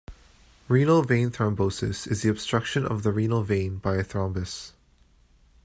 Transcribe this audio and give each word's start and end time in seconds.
Renal 0.67 1.03
vein 1.03 1.29
thrombosis 1.29 2.07
is 2.07 2.23
the 2.23 2.29
obstruction 2.29 2.87
of 2.87 3.03
the 3.03 3.11
renal 3.11 3.43
vein 3.43 3.77
by 3.77 3.97
a 3.97 4.03
thrombus. 4.03 4.71